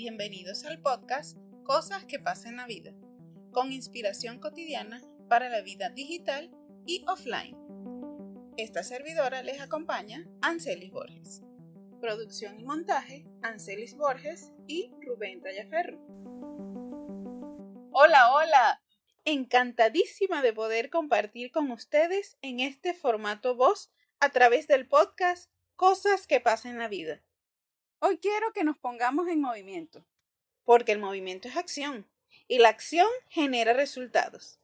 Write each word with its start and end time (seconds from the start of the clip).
bienvenidos 0.00 0.64
al 0.64 0.80
podcast 0.80 1.36
Cosas 1.62 2.06
que 2.06 2.18
pasan 2.18 2.52
en 2.52 2.56
la 2.56 2.66
vida, 2.66 2.94
con 3.52 3.70
inspiración 3.70 4.38
cotidiana 4.40 5.02
para 5.28 5.50
la 5.50 5.60
vida 5.60 5.90
digital 5.90 6.50
y 6.86 7.04
offline. 7.06 7.54
Esta 8.56 8.82
servidora 8.82 9.42
les 9.42 9.60
acompaña 9.60 10.26
Ancelis 10.40 10.90
Borges. 10.90 11.42
Producción 12.00 12.58
y 12.58 12.64
montaje, 12.64 13.26
Ancelis 13.42 13.94
Borges 13.94 14.54
y 14.66 14.90
Rubén 15.06 15.42
Tallaferro. 15.42 15.98
Hola, 17.92 18.32
hola. 18.32 18.82
Encantadísima 19.26 20.40
de 20.40 20.54
poder 20.54 20.88
compartir 20.88 21.50
con 21.50 21.70
ustedes 21.70 22.38
en 22.40 22.60
este 22.60 22.94
formato 22.94 23.54
voz 23.54 23.92
a 24.18 24.30
través 24.30 24.66
del 24.66 24.88
podcast 24.88 25.52
Cosas 25.76 26.26
que 26.26 26.40
pasan 26.40 26.72
en 26.72 26.78
la 26.78 26.88
vida. 26.88 27.22
Hoy 28.02 28.16
quiero 28.16 28.54
que 28.54 28.64
nos 28.64 28.78
pongamos 28.78 29.28
en 29.28 29.42
movimiento, 29.42 30.06
porque 30.64 30.92
el 30.92 30.98
movimiento 30.98 31.48
es 31.48 31.56
acción 31.58 32.10
y 32.48 32.56
la 32.56 32.70
acción 32.70 33.06
genera 33.28 33.74
resultados. 33.74 34.58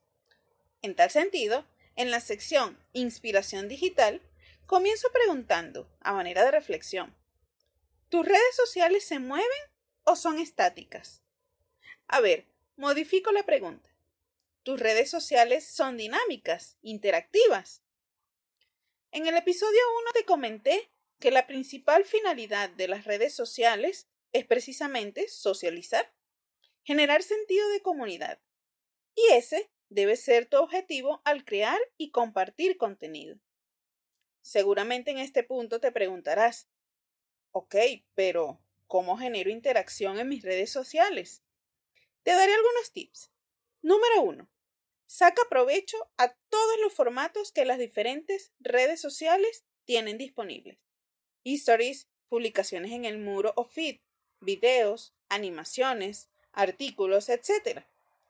En 0.80 0.96
tal 0.96 1.10
sentido, 1.10 1.66
en 1.96 2.10
la 2.10 2.20
sección 2.20 2.82
Inspiración 2.94 3.68
Digital, 3.68 4.22
comienzo 4.64 5.12
preguntando, 5.12 5.86
a 6.00 6.14
manera 6.14 6.46
de 6.46 6.50
reflexión, 6.50 7.14
¿tus 8.08 8.24
redes 8.24 8.56
sociales 8.56 9.06
se 9.06 9.18
mueven 9.18 9.46
o 10.04 10.16
son 10.16 10.38
estáticas? 10.38 11.22
A 12.08 12.20
ver, 12.20 12.46
modifico 12.76 13.32
la 13.32 13.42
pregunta. 13.42 13.90
¿Tus 14.62 14.80
redes 14.80 15.10
sociales 15.10 15.68
son 15.68 15.98
dinámicas, 15.98 16.78
interactivas? 16.80 17.82
En 19.12 19.26
el 19.26 19.36
episodio 19.36 19.80
1 20.00 20.12
te 20.14 20.24
comenté 20.24 20.90
que 21.18 21.30
la 21.30 21.46
principal 21.46 22.04
finalidad 22.04 22.70
de 22.70 22.88
las 22.88 23.04
redes 23.04 23.34
sociales 23.34 24.08
es 24.32 24.46
precisamente 24.46 25.28
socializar, 25.28 26.12
generar 26.84 27.22
sentido 27.22 27.68
de 27.70 27.80
comunidad. 27.80 28.40
Y 29.14 29.32
ese 29.32 29.70
debe 29.88 30.16
ser 30.16 30.46
tu 30.46 30.58
objetivo 30.58 31.22
al 31.24 31.44
crear 31.44 31.80
y 31.96 32.10
compartir 32.10 32.76
contenido. 32.76 33.38
Seguramente 34.42 35.10
en 35.10 35.18
este 35.18 35.42
punto 35.42 35.80
te 35.80 35.90
preguntarás, 35.90 36.68
ok, 37.52 37.74
pero 38.14 38.60
¿cómo 38.86 39.16
genero 39.16 39.50
interacción 39.50 40.18
en 40.18 40.28
mis 40.28 40.42
redes 40.42 40.70
sociales? 40.70 41.42
Te 42.22 42.32
daré 42.32 42.52
algunos 42.52 42.92
tips. 42.92 43.32
Número 43.80 44.22
1. 44.22 44.50
Saca 45.06 45.42
provecho 45.48 45.96
a 46.18 46.34
todos 46.48 46.80
los 46.82 46.92
formatos 46.92 47.52
que 47.52 47.64
las 47.64 47.78
diferentes 47.78 48.52
redes 48.58 49.00
sociales 49.00 49.64
tienen 49.84 50.18
disponibles 50.18 50.85
stories, 51.54 52.08
publicaciones 52.28 52.92
en 52.92 53.04
el 53.04 53.18
muro 53.18 53.52
o 53.56 53.64
feed, 53.64 54.00
videos, 54.40 55.14
animaciones, 55.28 56.28
artículos, 56.52 57.28
etc. 57.28 57.84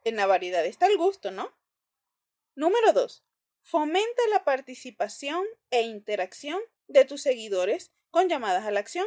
En 0.04 0.16
la 0.16 0.26
variedad 0.26 0.64
está 0.64 0.86
el 0.86 0.96
gusto, 0.96 1.30
¿no? 1.30 1.54
Número 2.54 2.92
2. 2.92 3.24
Fomenta 3.62 4.22
la 4.30 4.44
participación 4.44 5.44
e 5.70 5.82
interacción 5.82 6.60
de 6.88 7.04
tus 7.04 7.22
seguidores 7.22 7.90
con 8.10 8.28
llamadas 8.28 8.64
a 8.64 8.70
la 8.70 8.80
acción. 8.80 9.06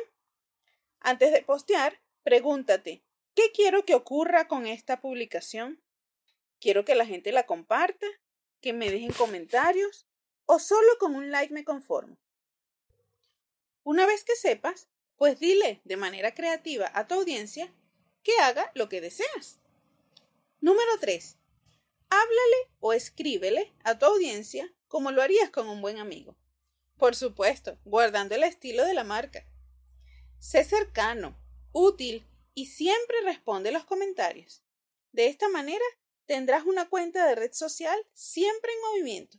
Antes 0.99 1.31
de 1.31 1.41
postear, 1.41 2.01
pregúntate, 2.23 3.03
¿qué 3.35 3.51
quiero 3.53 3.85
que 3.85 3.95
ocurra 3.95 4.47
con 4.47 4.67
esta 4.67 4.99
publicación? 5.01 5.81
¿Quiero 6.59 6.83
que 6.83 6.95
la 6.95 7.05
gente 7.05 7.31
la 7.31 7.45
comparta? 7.45 8.05
¿Que 8.61 8.73
me 8.73 8.91
dejen 8.91 9.13
comentarios? 9.13 10.05
¿O 10.45 10.59
solo 10.59 10.97
con 10.99 11.15
un 11.15 11.31
like 11.31 11.53
me 11.53 11.63
conformo? 11.63 12.17
Una 13.83 14.05
vez 14.05 14.23
que 14.23 14.35
sepas, 14.35 14.87
pues 15.17 15.39
dile 15.39 15.81
de 15.83 15.97
manera 15.97 16.33
creativa 16.33 16.91
a 16.93 17.07
tu 17.07 17.15
audiencia 17.15 17.73
que 18.23 18.37
haga 18.41 18.71
lo 18.75 18.89
que 18.89 19.01
deseas. 19.01 19.59
Número 20.61 20.91
3. 20.99 21.37
Háblale 22.09 22.71
o 22.79 22.93
escríbele 22.93 23.73
a 23.83 23.97
tu 23.97 24.05
audiencia 24.05 24.73
como 24.87 25.11
lo 25.11 25.21
harías 25.21 25.49
con 25.49 25.67
un 25.69 25.81
buen 25.81 25.99
amigo. 25.99 26.35
Por 26.97 27.15
supuesto, 27.15 27.77
guardando 27.85 28.35
el 28.35 28.43
estilo 28.43 28.85
de 28.85 28.93
la 28.93 29.03
marca. 29.03 29.45
Sé 30.39 30.63
cercano, 30.63 31.37
útil 31.71 32.25
y 32.53 32.65
siempre 32.67 33.21
responde 33.23 33.71
los 33.71 33.85
comentarios. 33.85 34.63
De 35.11 35.27
esta 35.27 35.49
manera 35.49 35.85
tendrás 36.25 36.65
una 36.65 36.89
cuenta 36.89 37.25
de 37.25 37.35
red 37.35 37.53
social 37.53 37.97
siempre 38.13 38.71
en 38.73 38.81
movimiento. 38.81 39.37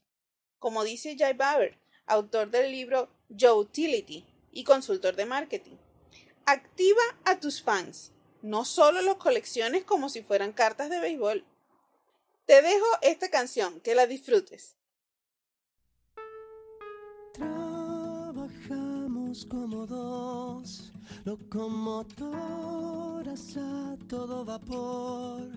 Como 0.58 0.84
dice 0.84 1.16
Jay 1.18 1.34
Bauer, 1.34 1.78
autor 2.06 2.50
del 2.50 2.70
libro 2.72 3.08
Utility, 3.28 4.24
y 4.52 4.64
consultor 4.64 5.16
de 5.16 5.26
marketing. 5.26 5.76
Activa 6.46 7.02
a 7.24 7.38
tus 7.38 7.62
fans, 7.62 8.12
no 8.42 8.64
solo 8.64 9.02
los 9.02 9.16
colecciones 9.16 9.84
como 9.84 10.08
si 10.08 10.22
fueran 10.22 10.52
cartas 10.52 10.88
de 10.90 11.00
béisbol. 11.00 11.44
Te 12.46 12.62
dejo 12.62 12.86
esta 13.02 13.30
canción, 13.30 13.80
que 13.80 13.94
la 13.94 14.06
disfrutes. 14.06 14.76
Trabajamos 17.32 19.46
como 19.46 19.86
dos 19.86 20.92
locomotoras 21.24 22.36
a 23.56 23.96
todo 24.08 24.44
vapor 24.44 25.48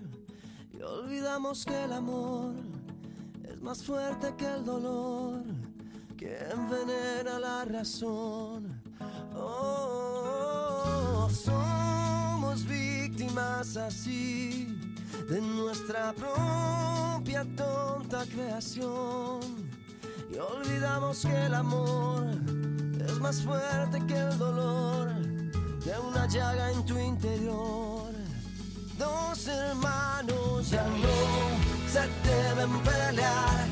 y 0.72 0.80
olvidamos 0.82 1.64
que 1.64 1.84
el 1.84 1.92
amor 1.92 2.54
es 3.48 3.60
más 3.60 3.82
fuerte 3.82 4.34
que 4.36 4.46
el 4.46 4.64
dolor 4.64 5.42
que 6.24 6.38
envenena 6.50 7.38
la 7.38 7.64
razón. 7.66 8.80
Oh, 9.36 11.28
somos 11.30 12.64
víctimas 12.66 13.76
así 13.76 14.74
de 15.28 15.38
nuestra 15.42 16.14
propia 16.14 17.44
tonta 17.54 18.24
creación 18.24 19.40
y 20.32 20.38
olvidamos 20.38 21.26
que 21.26 21.46
el 21.46 21.54
amor 21.54 22.24
es 23.06 23.20
más 23.20 23.42
fuerte 23.42 24.00
que 24.06 24.16
el 24.16 24.38
dolor 24.38 25.12
de 25.84 25.98
una 26.08 26.26
llaga 26.26 26.70
en 26.72 26.86
tu 26.86 26.98
interior. 26.98 28.12
Dos 28.98 29.46
hermanos 29.46 30.70
ya 30.70 30.84
no 30.84 31.16
se 31.92 32.08
deben 32.26 32.72
pelear, 32.80 33.66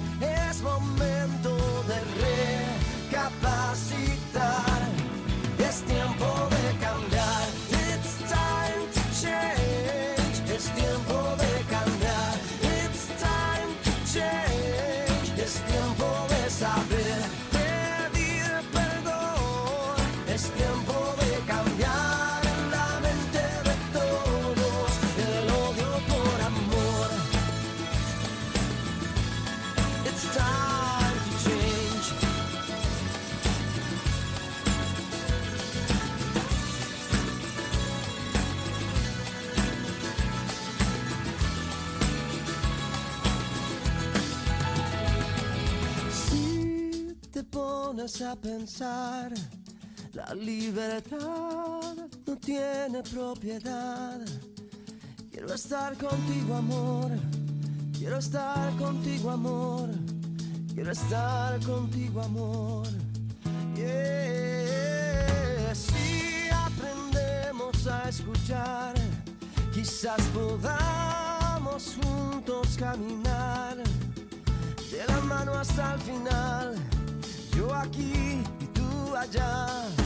a 48.01 48.35
pensar, 48.37 49.31
la 50.15 50.35
libertad 50.35 51.95
no 52.27 52.37
tiene 52.41 53.03
propiedad. 53.03 54.19
Quiero 55.31 55.53
estar 55.53 55.95
contigo, 55.99 56.55
amor. 56.55 57.11
Quiero 57.93 58.17
estar 58.17 58.75
contigo, 58.79 59.31
amor. 59.31 59.91
Quiero 60.73 60.91
estar 60.91 61.61
contigo, 61.67 62.23
amor. 62.23 62.89
Yeah. 63.77 65.75
Si 65.75 66.49
aprendemos 66.51 67.87
a 67.87 68.09
escuchar, 68.09 68.95
quizás 69.75 70.23
podamos 70.33 71.95
juntos 72.03 72.69
caminar 72.79 73.77
de 73.77 75.07
la 75.07 75.21
mano 75.21 75.53
hasta 75.53 75.93
el 75.95 76.01
final. 76.01 76.75
Yo 77.63 77.73
aquí 77.73 78.43
y 78.61 78.67
tú 78.75 79.15
allá. 79.15 80.02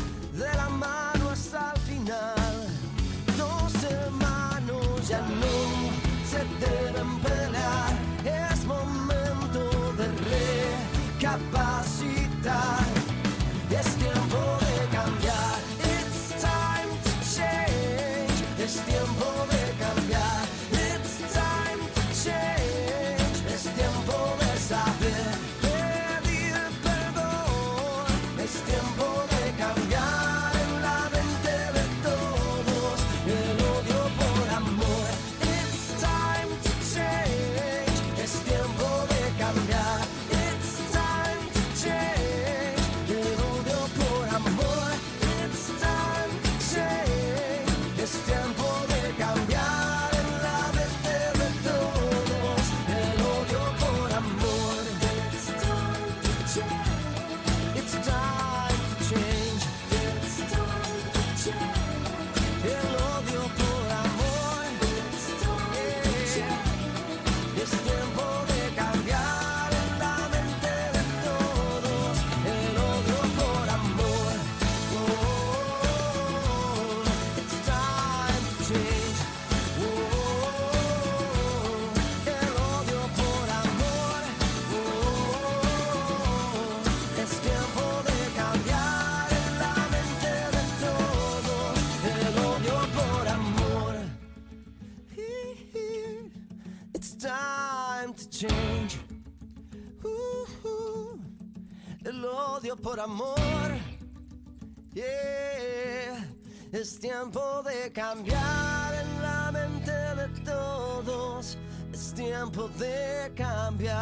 Change. 98.38 98.98
Uh, 100.04 101.18
el 102.04 102.24
odio 102.24 102.76
por 102.76 103.00
amor. 103.00 103.70
Yeah. 104.92 106.28
Es 106.72 106.98
tiempo 106.98 107.62
de 107.62 107.90
cambiar 107.92 108.94
en 108.94 109.22
la 109.22 109.50
mente 109.52 109.90
de 109.90 110.28
todos. 110.44 111.56
Es 111.92 112.12
tiempo 112.12 112.68
de 112.68 113.32
cambiar. 113.34 113.96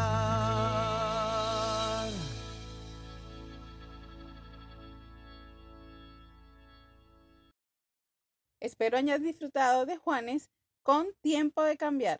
Espero 8.59 8.97
hayas 8.97 9.21
disfrutado 9.21 9.85
de 9.85 9.95
Juanes 9.95 10.49
con 10.83 11.07
Tiempo 11.21 11.63
de 11.63 11.77
Cambiar. 11.77 12.19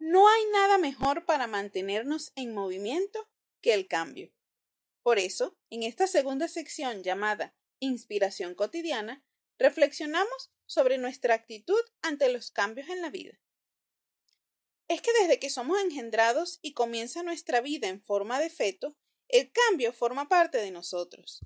No 0.00 0.26
hay 0.26 0.42
nada 0.50 0.78
mejor 0.78 1.26
para 1.26 1.46
mantenernos 1.46 2.32
en 2.34 2.54
movimiento 2.54 3.28
que 3.60 3.74
el 3.74 3.86
cambio. 3.86 4.32
Por 5.02 5.18
eso, 5.18 5.58
en 5.68 5.82
esta 5.82 6.06
segunda 6.06 6.48
sección 6.48 7.02
llamada 7.02 7.54
Inspiración 7.80 8.54
cotidiana, 8.54 9.22
reflexionamos 9.58 10.50
sobre 10.64 10.96
nuestra 10.96 11.34
actitud 11.34 11.80
ante 12.00 12.32
los 12.32 12.50
cambios 12.50 12.88
en 12.88 13.02
la 13.02 13.10
vida. 13.10 13.38
Es 14.88 15.02
que 15.02 15.12
desde 15.20 15.38
que 15.38 15.50
somos 15.50 15.78
engendrados 15.78 16.60
y 16.62 16.72
comienza 16.72 17.22
nuestra 17.22 17.60
vida 17.60 17.88
en 17.88 18.00
forma 18.00 18.40
de 18.40 18.48
feto, 18.48 18.96
el 19.28 19.52
cambio 19.52 19.92
forma 19.92 20.28
parte 20.28 20.58
de 20.58 20.70
nosotros. 20.70 21.40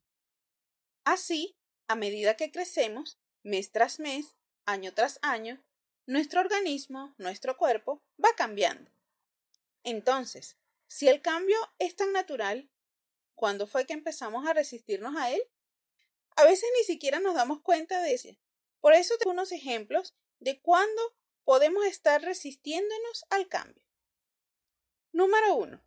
Así, 1.05 1.59
a 1.89 1.97
medida 1.97 2.37
que 2.37 2.53
crecemos, 2.53 3.19
mes 3.43 3.73
tras 3.73 3.99
mes, 3.99 4.37
año 4.65 4.95
tras 4.95 5.19
año, 5.23 5.61
nuestro 6.06 6.41
organismo, 6.41 7.15
nuestro 7.19 7.56
cuerpo, 7.56 8.03
va 8.23 8.29
cambiando. 8.37 8.91
Entonces, 9.83 10.56
si 10.87 11.09
el 11.09 11.23
cambio 11.23 11.56
es 11.79 11.97
tan 11.97 12.12
natural, 12.12 12.71
¿cuándo 13.35 13.67
fue 13.67 13.87
que 13.87 13.93
empezamos 13.93 14.47
a 14.47 14.53
resistirnos 14.53 15.17
a 15.17 15.31
él? 15.31 15.43
A 16.37 16.45
veces 16.45 16.69
ni 16.79 16.85
siquiera 16.85 17.21
nos 17.21 17.35
damos 17.35 17.61
cuenta 17.61 18.01
de 18.03 18.15
eso. 18.15 18.29
Por 18.81 18.93
eso 18.93 19.15
tengo 19.19 19.33
unos 19.33 19.53
ejemplos 19.53 20.15
de 20.41 20.61
cuándo 20.61 21.03
podemos 21.45 21.85
estar 21.87 22.23
resistiéndonos 22.23 23.25
al 23.31 23.49
cambio. 23.49 23.83
Número 25.12 25.55
1. 25.55 25.81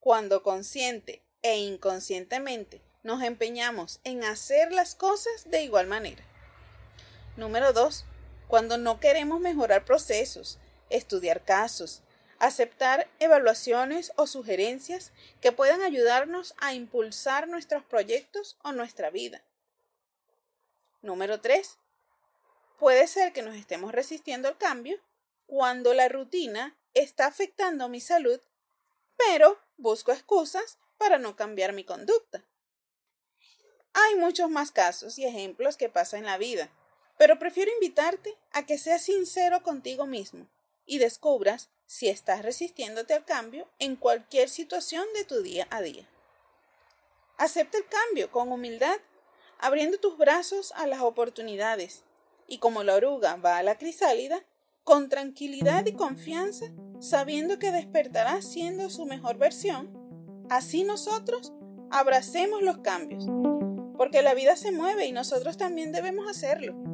Cuando 0.00 0.42
consciente 0.42 1.24
e 1.42 1.58
inconscientemente 1.58 2.82
nos 3.02 3.22
empeñamos 3.22 4.00
en 4.04 4.24
hacer 4.24 4.72
las 4.72 4.94
cosas 4.94 5.50
de 5.50 5.62
igual 5.62 5.86
manera. 5.86 6.24
Número 7.36 7.72
2. 7.72 8.04
Cuando 8.54 8.78
no 8.78 9.00
queremos 9.00 9.40
mejorar 9.40 9.84
procesos, 9.84 10.60
estudiar 10.88 11.44
casos, 11.44 12.04
aceptar 12.38 13.10
evaluaciones 13.18 14.12
o 14.14 14.28
sugerencias 14.28 15.10
que 15.40 15.50
puedan 15.50 15.82
ayudarnos 15.82 16.54
a 16.58 16.72
impulsar 16.72 17.48
nuestros 17.48 17.84
proyectos 17.84 18.56
o 18.62 18.70
nuestra 18.70 19.10
vida. 19.10 19.42
Número 21.02 21.40
3. 21.40 21.78
Puede 22.78 23.08
ser 23.08 23.32
que 23.32 23.42
nos 23.42 23.56
estemos 23.56 23.90
resistiendo 23.90 24.46
al 24.46 24.56
cambio 24.56 25.00
cuando 25.46 25.92
la 25.92 26.08
rutina 26.08 26.78
está 26.92 27.26
afectando 27.26 27.88
mi 27.88 28.00
salud, 28.00 28.40
pero 29.16 29.58
busco 29.78 30.12
excusas 30.12 30.78
para 30.96 31.18
no 31.18 31.34
cambiar 31.34 31.72
mi 31.72 31.82
conducta. 31.82 32.44
Hay 33.94 34.14
muchos 34.14 34.48
más 34.48 34.70
casos 34.70 35.18
y 35.18 35.24
ejemplos 35.24 35.76
que 35.76 35.88
pasan 35.88 36.20
en 36.20 36.26
la 36.26 36.38
vida, 36.38 36.70
pero 37.16 37.38
prefiero 37.38 37.70
invitarte 37.72 38.34
a 38.52 38.66
que 38.66 38.78
seas 38.78 39.02
sincero 39.02 39.62
contigo 39.62 40.06
mismo 40.06 40.46
y 40.86 40.98
descubras 40.98 41.70
si 41.86 42.08
estás 42.08 42.42
resistiéndote 42.42 43.14
al 43.14 43.24
cambio 43.24 43.68
en 43.78 43.96
cualquier 43.96 44.48
situación 44.48 45.04
de 45.14 45.24
tu 45.24 45.42
día 45.42 45.66
a 45.70 45.80
día. 45.80 46.08
Acepta 47.36 47.78
el 47.78 47.86
cambio 47.86 48.30
con 48.30 48.50
humildad, 48.52 48.96
abriendo 49.58 49.98
tus 49.98 50.16
brazos 50.16 50.72
a 50.76 50.86
las 50.86 51.00
oportunidades, 51.00 52.02
y 52.46 52.58
como 52.58 52.82
la 52.82 52.94
oruga 52.94 53.36
va 53.36 53.58
a 53.58 53.62
la 53.62 53.78
crisálida, 53.78 54.44
con 54.84 55.08
tranquilidad 55.08 55.86
y 55.86 55.94
confianza, 55.94 56.66
sabiendo 57.00 57.58
que 57.58 57.72
despertará 57.72 58.42
siendo 58.42 58.90
su 58.90 59.06
mejor 59.06 59.38
versión, 59.38 60.46
así 60.50 60.84
nosotros 60.84 61.52
abracemos 61.90 62.62
los 62.62 62.78
cambios, 62.78 63.26
porque 63.96 64.22
la 64.22 64.34
vida 64.34 64.56
se 64.56 64.72
mueve 64.72 65.06
y 65.06 65.12
nosotros 65.12 65.56
también 65.56 65.92
debemos 65.92 66.28
hacerlo. 66.28 66.93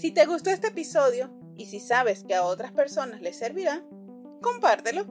Si 0.00 0.12
te 0.12 0.24
gustó 0.24 0.48
este 0.48 0.68
episodio 0.68 1.28
y 1.58 1.66
si 1.66 1.78
sabes 1.78 2.24
que 2.24 2.34
a 2.34 2.42
otras 2.42 2.72
personas 2.72 3.20
les 3.20 3.36
servirá, 3.36 3.84
compártelo. 4.40 5.04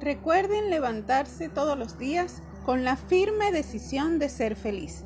Recuerden 0.00 0.70
levantarse 0.70 1.50
todos 1.50 1.78
los 1.78 1.98
días 1.98 2.42
con 2.64 2.82
la 2.82 2.96
firme 2.96 3.52
decisión 3.52 4.18
de 4.18 4.30
ser 4.30 4.56
feliz. 4.56 5.04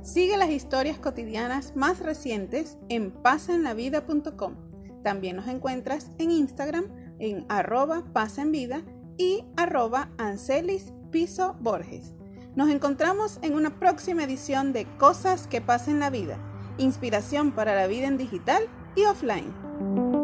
Sigue 0.00 0.36
las 0.36 0.50
historias 0.50 1.00
cotidianas 1.00 1.74
más 1.74 1.98
recientes 1.98 2.78
en 2.88 3.10
pasenlavida.com. 3.10 4.54
También 5.02 5.34
nos 5.34 5.48
encuentras 5.48 6.12
en 6.18 6.30
Instagram 6.30 6.86
en 7.18 7.46
arroba 7.48 8.04
pasenvida 8.12 8.84
y 9.18 9.44
arroba 9.56 10.12
ancelis 10.18 10.92
piso 11.10 11.56
borges. 11.58 12.14
Nos 12.54 12.70
encontramos 12.70 13.40
en 13.42 13.54
una 13.54 13.80
próxima 13.80 14.22
edición 14.22 14.72
de 14.72 14.86
Cosas 14.98 15.48
que 15.48 15.60
pasen 15.60 15.98
la 15.98 16.10
vida, 16.10 16.38
inspiración 16.78 17.52
para 17.52 17.74
la 17.74 17.86
vida 17.86 18.06
en 18.06 18.18
digital 18.18 18.62
y 18.94 19.04
offline. 19.04 20.15